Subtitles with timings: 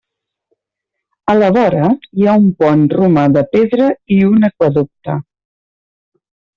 [1.33, 5.23] A la vora hi ha un pont romà de pedra i un aqüeducte.